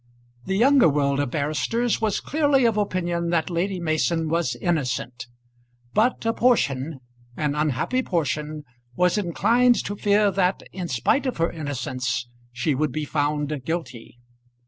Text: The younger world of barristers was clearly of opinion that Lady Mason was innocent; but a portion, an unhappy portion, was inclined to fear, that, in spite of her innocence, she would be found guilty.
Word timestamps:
The 0.45 0.57
younger 0.57 0.89
world 0.89 1.19
of 1.19 1.29
barristers 1.29 2.01
was 2.01 2.19
clearly 2.21 2.65
of 2.65 2.75
opinion 2.75 3.29
that 3.29 3.51
Lady 3.51 3.79
Mason 3.79 4.29
was 4.29 4.55
innocent; 4.55 5.27
but 5.93 6.25
a 6.25 6.33
portion, 6.33 7.01
an 7.37 7.53
unhappy 7.53 8.01
portion, 8.01 8.63
was 8.95 9.19
inclined 9.19 9.75
to 9.85 9.95
fear, 9.95 10.31
that, 10.31 10.63
in 10.73 10.87
spite 10.87 11.27
of 11.27 11.37
her 11.37 11.51
innocence, 11.51 12.27
she 12.51 12.73
would 12.73 12.91
be 12.91 13.05
found 13.05 13.63
guilty. 13.63 14.17